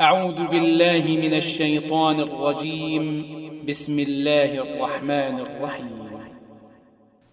[0.00, 3.26] أعوذ بالله من الشيطان الرجيم.
[3.68, 6.08] بسم الله الرحمن الرحيم.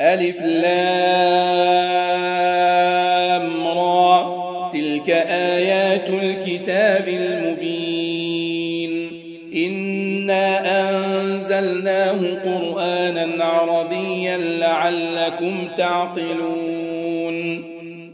[0.01, 0.77] ألف لام
[3.67, 4.69] را.
[4.73, 8.91] تلك آيات الكتاب المبين.
[9.55, 16.64] إنا أنزلناه قرآنا عربيا لعلكم تعقلون.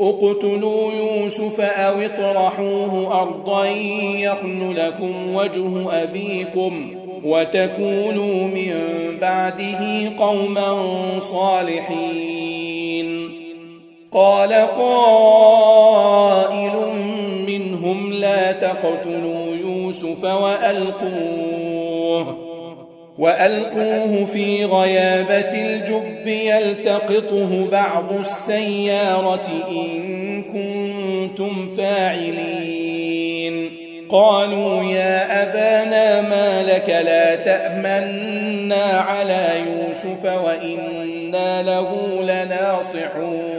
[0.00, 3.66] اقتلوا يوسف أو اطرحوه أرضا
[4.16, 6.90] يخن لكم وجه أبيكم
[7.24, 8.74] وتكونوا من
[9.20, 10.78] بعده قوما
[11.18, 13.06] صالحين.
[14.12, 16.72] قال قائل
[17.46, 21.65] منهم لا تقتلوا يوسف وألقوه
[23.18, 33.70] وألقوه في غيابة الجب يلتقطه بعض السيارة إن كنتم فاعلين.
[34.10, 43.56] قالوا يا أبانا ما لك لا تأمنا على يوسف وإنا له لناصحون.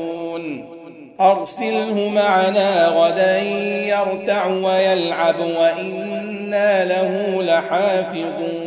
[1.22, 8.67] أرسله معنا غدا يرتع ويلعب وإنا له لحافظون.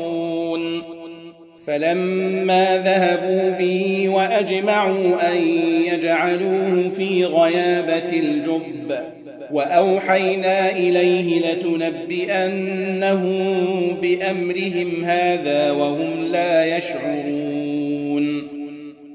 [1.65, 5.37] فلما ذهبوا به وأجمعوا أن
[5.93, 8.99] يجعلوه في غيابة الجب
[9.51, 13.23] وأوحينا إليه لتنبئنه
[14.01, 18.47] بأمرهم هذا وهم لا يشعرون.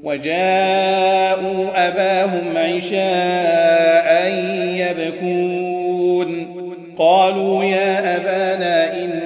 [0.02, 4.32] وجاءوا أباهم عشاء
[4.76, 6.56] يبكون.
[6.98, 9.25] قالوا يا أبانا أنا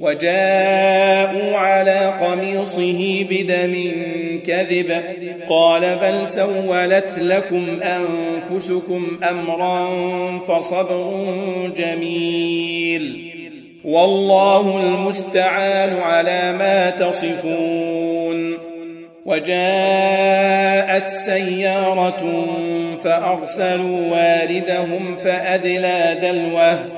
[0.00, 3.92] وجاءوا على قميصه بدم
[4.46, 5.02] كذب.
[5.48, 9.88] قال بل سولت لكم أنفسكم أمرا
[10.38, 11.26] فصبر
[11.76, 13.34] جميل.
[13.84, 18.58] والله المستعان على ما تصفون.
[19.24, 22.46] وجاءت سيارة
[23.04, 26.97] فأرسلوا واردهم فأدلى دلوه.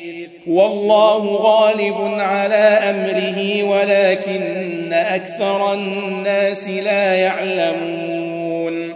[0.47, 2.55] والله غالب على
[2.89, 8.93] أمره ولكن أكثر الناس لا يعلمون.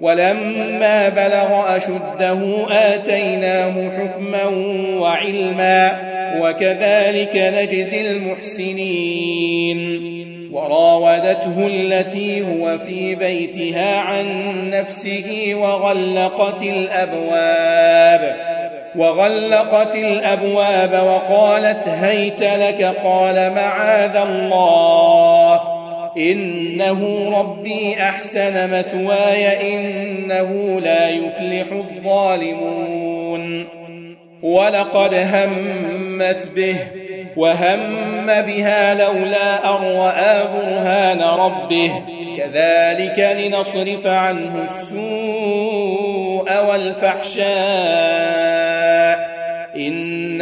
[0.00, 4.44] ولما بلغ أشده آتيناه حكما
[5.00, 6.00] وعلما
[6.40, 10.08] وكذلك نجزي المحسنين.
[10.52, 14.26] وراودته التي هو في بيتها عن
[14.70, 18.57] نفسه وغلقت الأبواب.
[18.98, 25.60] وغلقت الأبواب وقالت هيت لك قال معاذ الله
[26.16, 33.64] إنه ربي أحسن مثواي إنه لا يفلح الظالمون
[34.42, 36.76] ولقد همت به
[37.36, 41.92] وهم بها لولا أن رأى برهان ربه
[42.38, 48.67] كذلك لنصرف عنه السوء والفحشاء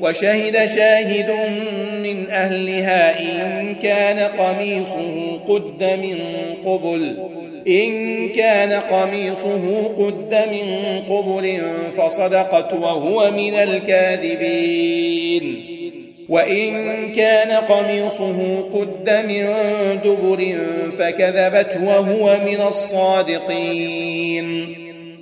[0.00, 1.30] وشهد شاهد
[2.02, 6.18] من أهلها إن كان قميصه قد من
[6.64, 7.16] قبل
[7.68, 11.62] إن كان قميصه قد من قبل
[11.96, 14.96] فصدقت وهو من الكاذبين
[16.28, 19.46] وإن كان قميصه قد من
[20.04, 20.56] دبر
[20.98, 24.06] فكذبت وهو من الصادقين.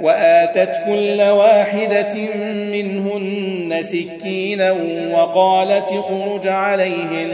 [0.00, 2.14] وآتت كل واحدة
[2.72, 4.76] منهن سكينا
[5.12, 7.32] وقالت اخرج عليهن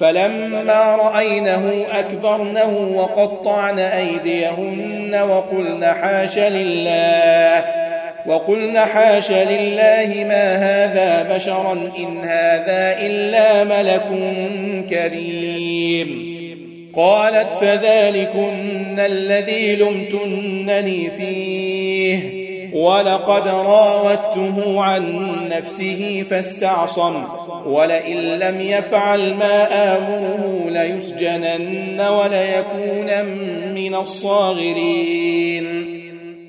[0.00, 7.64] فلما رأينه أكبرنه وقطعن أيديهن وقلن حاش لله
[8.26, 14.08] وقلن حاش لله ما هذا بشرا إن هذا إلا ملك
[14.90, 16.31] كريم.
[16.94, 22.42] قالت فذلكن الذي لمتنني فيه.
[22.72, 27.24] ولقد راودته عن نفسه فاستعصم
[27.66, 33.24] ولئن لم يفعل ما آمره ليسجنن وليكون
[33.74, 35.88] من الصاغرين.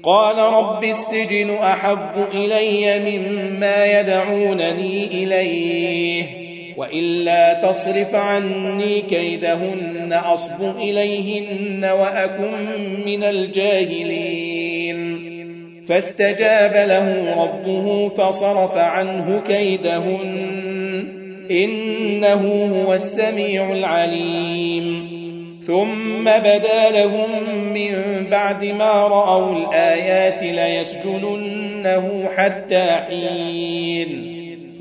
[0.03, 6.42] قال رب السجن أحب إلي مما يدعونني إليه.
[6.77, 12.65] وإلا تصرف عني كيدهن أصب إليهن وأكن
[13.05, 14.93] من الجاهلين.
[15.87, 21.07] فاستجاب له ربه فصرف عنه كيدهن
[21.51, 25.13] إنه هو السميع العليم.
[25.67, 27.29] ثم بدا لهم
[27.73, 27.93] من
[28.31, 34.32] بعد ما رأوا الآيات ليسجننه حتى حين.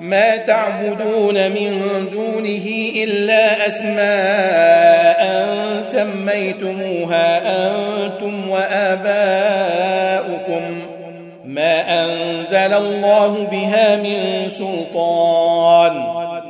[0.00, 5.46] ما تعبدون من دونه إلا أسماء
[5.80, 9.82] سميتموها أنتم وآباؤكم.
[11.44, 15.92] ما أنزل الله بها من سلطان.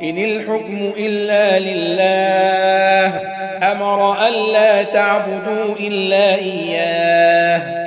[0.03, 3.21] إن الحكم إلا لله.
[3.71, 7.86] أمر ألا تعبدوا إلا إياه.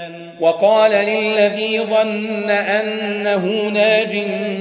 [0.41, 4.17] وقال للذي ظن أنه ناج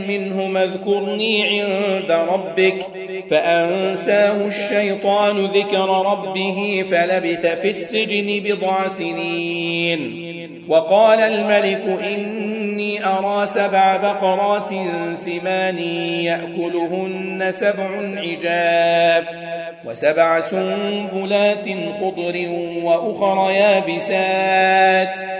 [0.08, 2.86] منه اذكرني عند ربك
[3.30, 10.30] فأنساه الشيطان ذكر ربه فلبث في السجن بضع سنين.
[10.68, 14.70] وقال الملك إني أرى سبع بقرات
[15.12, 15.78] سمان
[16.24, 19.28] يأكلهن سبع عجاف
[19.84, 21.68] وسبع سنبلات
[22.00, 22.48] خضر
[22.82, 25.39] وأخر يابسات.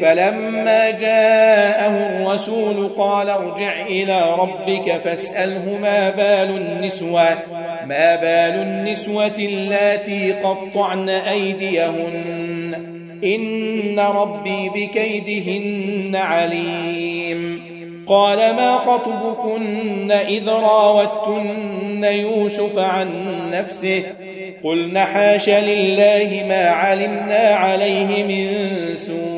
[0.00, 7.28] فلما جاءه الرسول قال ارجع إلى ربك فاسأله ما بال النسوة
[7.86, 12.74] ما بال النسوة اللاتي قطعن أيديهن؟
[13.24, 17.68] إن ربي بكيدهن عليم.
[18.06, 23.08] قال ما خطبكن إذ راوتن يوسف عن
[23.52, 24.02] نفسه؟
[24.64, 28.56] قلن حاش لله ما علمنا عليه من
[28.96, 29.37] سوء.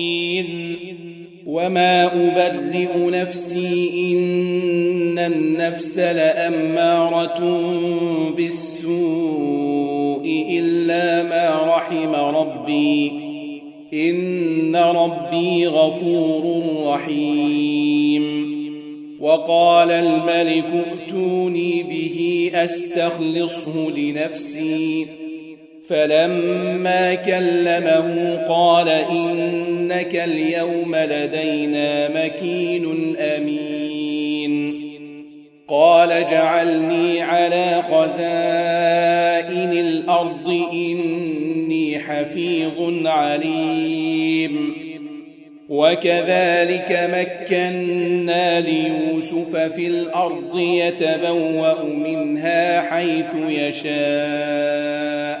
[1.51, 7.61] وما أبرئ نفسي إن النفس لأمارة
[8.37, 13.11] بالسوء إلا ما رحم ربي
[13.93, 18.51] إن ربي غفور رحيم
[19.19, 25.07] وقال الملك ائتوني به أستخلصه لنفسي
[25.87, 28.87] فلما كلمه قال
[29.91, 34.81] إنك اليوم لدينا مكين أمين.
[35.67, 44.73] قال جعلني على خزائن الأرض إني حفيظ عليم.
[45.69, 55.40] وكذلك مكنا ليوسف في الأرض يتبوأ منها حيث يشاء.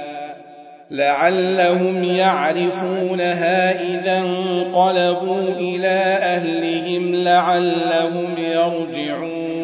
[0.91, 9.61] لعلهم يعرفونها إذا انقلبوا إلى أهلهم لعلهم يرجعون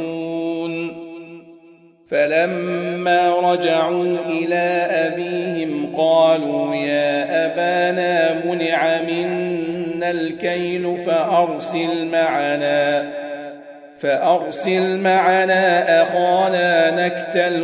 [2.10, 13.10] فلما رجعوا إلى أبيهم قالوا يا أبانا منع منا الكيل فأرسل معنا
[13.98, 17.64] فأرسل معنا أخانا نكتل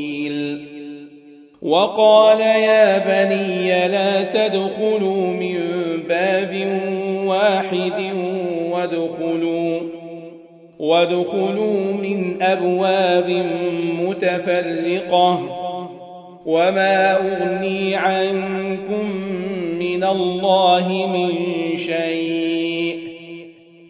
[1.61, 5.57] وقال يا بني لا تدخلوا من
[6.09, 6.81] باب
[7.25, 8.13] واحد
[8.71, 9.79] وادخلوا
[10.79, 13.45] وادخلوا من أبواب
[13.99, 15.57] متفرقة
[16.45, 19.11] وما أغني عنكم
[19.79, 21.29] من الله من
[21.77, 22.97] شيء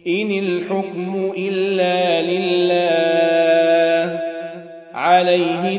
[0.06, 3.12] إن الحكم إلا لله.
[4.94, 5.76] عليه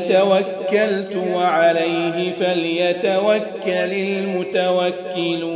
[0.74, 5.54] توكلت وعليه فليتوكل المتوكلون.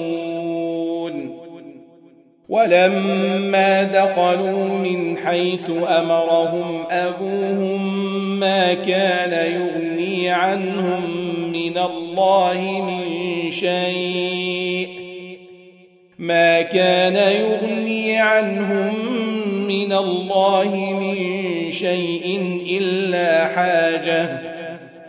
[2.49, 8.09] ولما دخلوا من حيث أمرهم أبوهم
[8.41, 11.03] ما كان يغني عنهم
[11.53, 13.05] من الله من
[13.51, 14.89] شيء
[16.19, 18.95] ما كان يغني عنهم
[19.69, 21.17] من الله من
[21.71, 24.48] شيء إلا حاجة.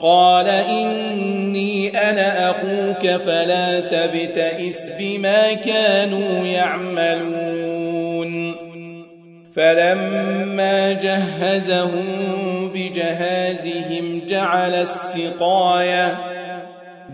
[0.00, 7.88] قال إني أنا أخوك فلا تبتئس بما كانوا يعملون.
[9.52, 12.06] فلما جهزهم
[12.74, 16.18] بجهازهم جعل السقاية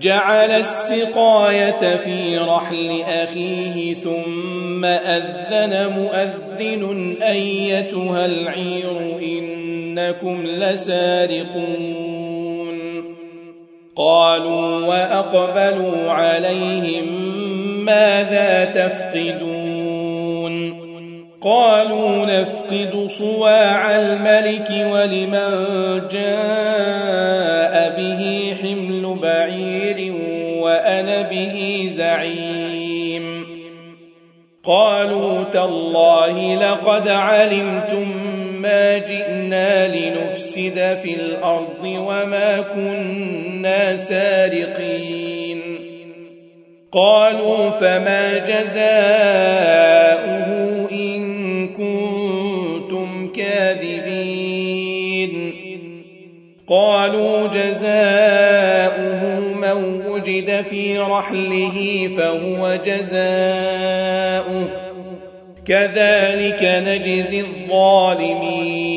[0.01, 12.14] جعل السقاية في رحل أخيه ثم أذن مؤذن أيتها العير إنكم لسارقون.
[13.97, 17.05] قالوا وأقبلوا عليهم
[17.85, 20.15] ماذا تفقدون
[21.41, 25.51] قالوا نفقد صواع الملك ولمن
[26.11, 30.15] جاء به حمل بعير
[30.61, 33.47] وأنا به زعيم
[34.65, 38.24] قالوا تالله لقد علمتم
[38.65, 45.61] ما جئنا لنفسد في الأرض وما كنا سارقين
[46.93, 48.85] قالوا فما جزاؤه
[50.93, 54.85] إن كنتم كاذبين
[56.67, 64.84] قالوا جزاؤه من وجد في رحله فهو جزاؤه
[65.67, 68.95] كذلك نجزي الظالمين.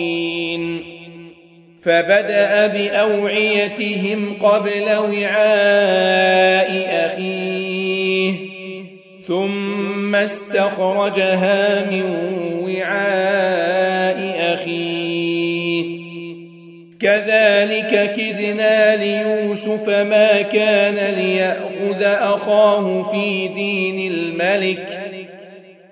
[1.81, 6.69] فبدأ بأوعيتهم قبل وعاء
[7.05, 8.33] أخيه
[9.23, 12.03] ثم استخرجها من
[12.63, 14.19] وعاء
[14.53, 15.97] أخيه.
[16.99, 25.06] كذلك كدنا ليوسف ما كان ليأخذ أخاه في دين الملك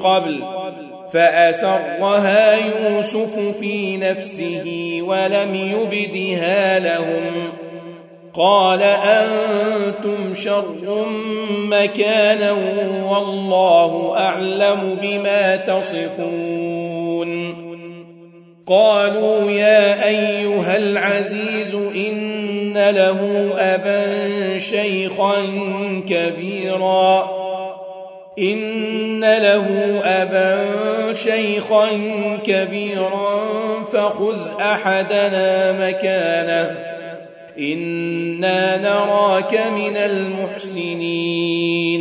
[0.00, 0.42] قبل
[1.12, 7.52] فأسرها يوسف في نفسه ولم يبدها لهم
[8.34, 11.06] قال أنتم شر
[11.50, 12.52] مكانا
[13.10, 17.30] والله أعلم بما تصفون
[18.66, 25.34] قالوا يا أيها العزيز إن له أبا شيخا
[26.08, 27.39] كبيرا
[28.40, 29.66] إن له
[30.04, 30.58] أبا
[31.14, 31.88] شيخا
[32.44, 33.44] كبيرا
[33.92, 36.76] فخذ أحدنا مكانه.
[37.58, 42.00] إنا نراك من المحسنين.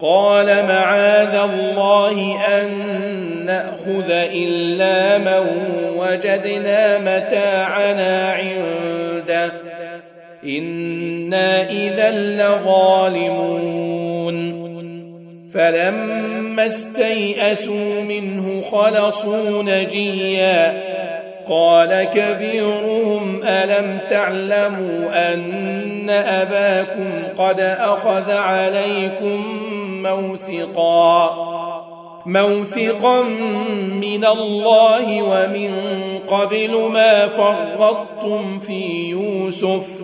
[0.00, 2.70] قال معاذ الله أن
[3.46, 5.46] نأخذ إلا من
[5.98, 9.52] وجدنا متاعنا عنده.
[10.44, 13.84] إنا إذا لظالمون.
[15.54, 20.84] فلما استيئسوا منه خلصوا نجيا.
[21.48, 29.44] قال كبيرهم ألم تعلموا أن أباكم قد أخذ عليكم
[30.02, 31.34] موثقا؟
[32.26, 33.22] موثقا
[34.00, 35.74] من الله ومن
[36.28, 40.03] قبل ما فرطتم في يوسف.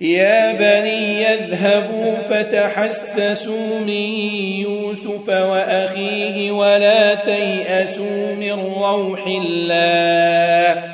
[0.00, 3.88] يا بني يذهبوا فتحسسوا من
[4.60, 10.84] يوسف وأخيه ولا تيأسوا من روح الله.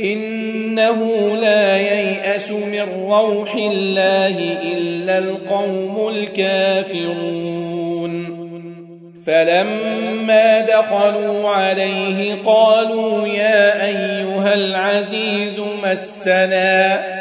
[0.00, 7.60] إنه لا ييأس من روح الله إلا القوم الكافرون.
[9.26, 17.19] فلما دخلوا عليه قالوا يا أيها العزيز مسنا.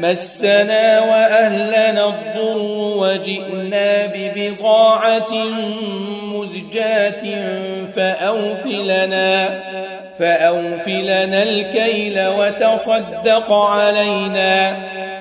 [0.00, 2.58] مسنا وأهلنا الضر
[2.96, 5.34] وجئنا ببضاعة
[6.22, 7.22] مزجاة
[7.96, 9.60] فأوفلنا
[10.18, 14.70] فأوفلنا الكيل وتصدق علينا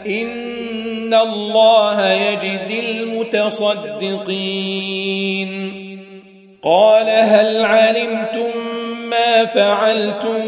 [0.07, 4.29] إن الله يجزي المتصدقين.
[6.63, 8.51] قال هل علمتم
[9.09, 10.41] ما فعلتم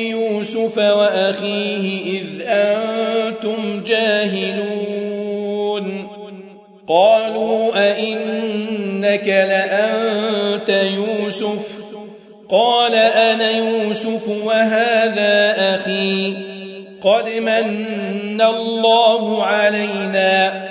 [0.00, 5.26] بيوسف وأخيه إذ أنتم جاهلون.
[6.88, 11.78] قالوا أئنك لأنت يوسف؟
[12.48, 16.34] قال أنا يوسف وهذا أخي.
[17.00, 20.70] قد من الله علينا.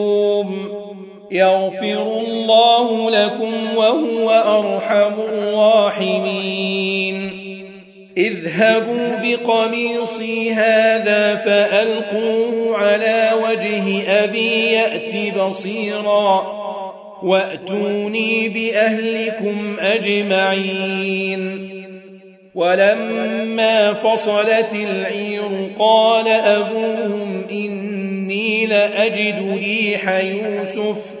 [1.31, 6.61] يغفر الله لكم وهو أرحم الراحمين.
[8.17, 16.61] اذهبوا بقميصي هذا فألقوه على وجه أبي يأت بصيرا
[17.23, 21.71] وأتوني بأهلكم أجمعين.
[22.55, 31.20] ولما فصلت العير قال أبوهم إني لأجد ريح يوسف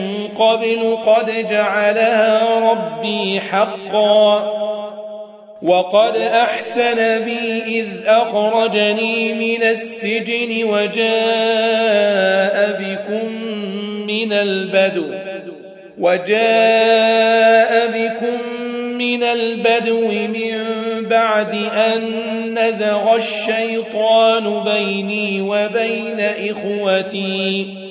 [0.41, 4.61] قبل قد جعلها ربي حقا.
[5.61, 11.11] وقد أحسن بي إذ أخرجني من السجن وجاء
[12.81, 13.31] بكم
[14.07, 15.05] من البدو.
[15.99, 18.41] وجاء بكم
[18.97, 20.65] من البدو من
[21.01, 22.01] بعد أن
[22.59, 27.90] نزغ الشيطان بيني وبين إخوتي.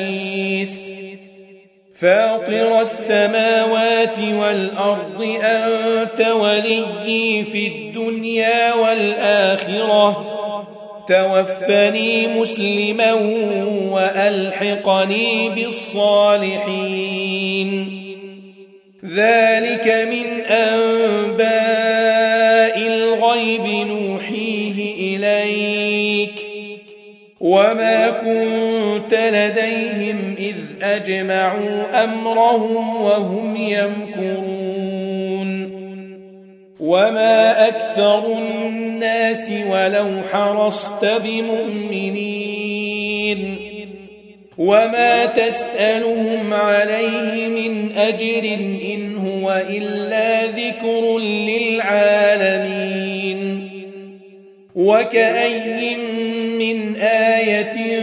[2.01, 10.25] فاطر السماوات والأرض أنت ولي في الدنيا والآخرة.
[11.07, 13.13] توفني مسلما
[13.91, 16.71] وألحقني بالصالحين.
[19.05, 21.47] ذلك من أنباء
[22.87, 26.51] الغيب نوحيه إليك.
[27.39, 30.30] وما كنت لديهم
[30.81, 35.01] أجمعوا أمرهم وهم يمكرون.
[36.79, 42.41] وما أكثر الناس ولو حرصت بمؤمنين.
[44.57, 48.57] وما تسألهم عليه من أجر
[48.93, 52.51] إن هو إلا ذكر للعالمين.
[54.75, 55.95] وكأي
[56.59, 58.01] من آية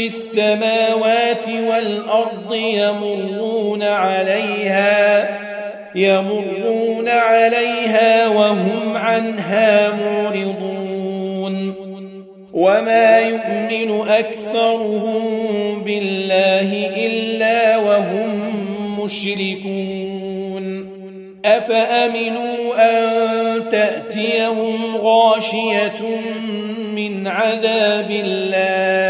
[0.00, 5.28] في السماوات والأرض يمرون عليها
[5.94, 11.74] يمرون عليها وهم عنها معرضون.
[12.52, 15.22] وما يؤمن أكثرهم
[15.84, 18.40] بالله إلا وهم
[19.00, 20.90] مشركون.
[21.44, 26.02] أفأمنوا أن تأتيهم غاشية
[26.94, 29.09] من عذاب الله؟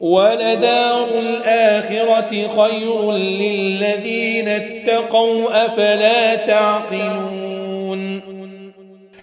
[0.00, 8.20] ولدار الآخرة خير للذين اتقوا أفلا تعقلون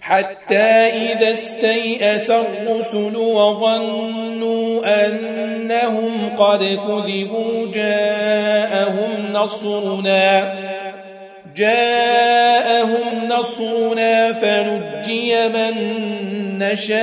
[0.00, 10.54] حتى إذا استيأس الرسل وظنوا أنهم قد كذبوا جاءهم نصرنا
[11.56, 15.74] جاءهم نصرنا فنجي من
[16.58, 17.02] نشاء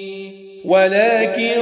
[0.71, 1.59] ولكن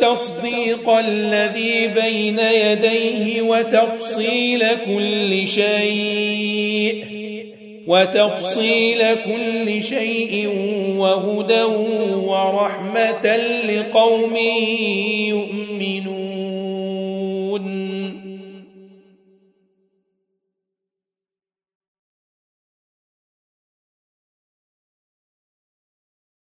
[0.00, 7.04] تصديق الذي بين يديه وتفصيل كل شيء
[7.86, 10.48] وتفصيل كل شيء
[10.96, 11.62] وهدى
[12.28, 13.36] ورحمة
[13.68, 14.36] لقوم
[15.28, 16.21] يؤمنون.